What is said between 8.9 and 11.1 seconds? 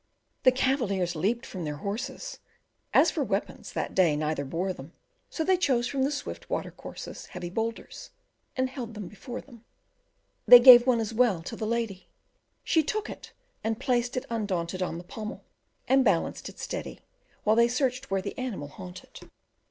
them before them. They gave one